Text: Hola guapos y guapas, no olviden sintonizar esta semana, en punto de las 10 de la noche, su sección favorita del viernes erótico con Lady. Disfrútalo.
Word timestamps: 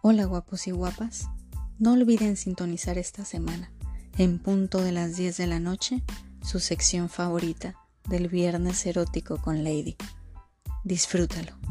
Hola 0.00 0.26
guapos 0.26 0.68
y 0.68 0.70
guapas, 0.70 1.28
no 1.80 1.94
olviden 1.94 2.36
sintonizar 2.36 2.98
esta 2.98 3.24
semana, 3.24 3.72
en 4.16 4.38
punto 4.38 4.80
de 4.80 4.92
las 4.92 5.16
10 5.16 5.36
de 5.36 5.46
la 5.48 5.58
noche, 5.58 6.04
su 6.40 6.60
sección 6.60 7.08
favorita 7.08 7.74
del 8.08 8.28
viernes 8.28 8.86
erótico 8.86 9.38
con 9.38 9.64
Lady. 9.64 9.96
Disfrútalo. 10.84 11.67